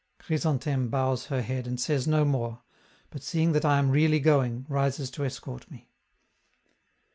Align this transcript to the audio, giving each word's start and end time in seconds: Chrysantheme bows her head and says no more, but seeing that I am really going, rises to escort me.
Chrysantheme 0.17 0.89
bows 0.89 1.27
her 1.27 1.43
head 1.43 1.67
and 1.67 1.79
says 1.79 2.07
no 2.07 2.25
more, 2.25 2.63
but 3.11 3.21
seeing 3.21 3.51
that 3.51 3.63
I 3.63 3.77
am 3.77 3.91
really 3.91 4.19
going, 4.19 4.65
rises 4.67 5.11
to 5.11 5.23
escort 5.25 5.69
me. 5.69 5.91